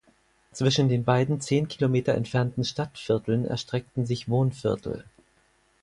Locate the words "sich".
4.07-4.27